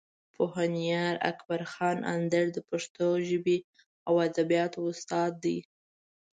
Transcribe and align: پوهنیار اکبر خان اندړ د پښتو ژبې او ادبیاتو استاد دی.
پوهنیار 0.33 1.15
اکبر 1.31 1.61
خان 1.71 1.97
اندړ 2.13 2.45
د 2.53 2.57
پښتو 2.69 3.07
ژبې 3.29 3.57
او 4.07 4.13
ادبیاتو 4.27 4.79
استاد 4.91 5.31
دی. 5.43 5.57